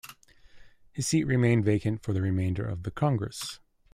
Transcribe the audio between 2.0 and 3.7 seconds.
for the remainder of the Congress.